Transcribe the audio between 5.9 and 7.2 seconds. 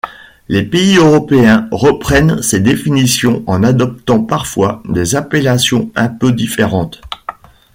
un peu différentes.